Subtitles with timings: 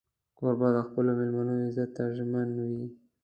[0.37, 2.85] کوربه د خپلو مېلمنو عزت ته ژمن وي.